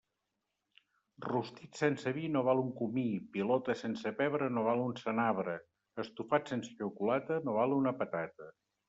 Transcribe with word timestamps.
Rostit 1.25 1.81
sense 1.81 2.13
vi 2.15 2.23
no 2.35 2.41
val 2.47 2.61
un 2.61 2.71
comí, 2.79 3.03
pilota 3.35 3.75
sense 3.81 4.13
pebre 4.21 4.47
no 4.55 4.63
val 4.69 4.81
un 4.87 4.97
senabre, 5.03 5.55
estofat 6.05 6.51
sense 6.55 6.75
xocolata 6.81 7.39
no 7.51 7.55
val 7.61 7.77
una 7.77 7.95
patata. 8.01 8.51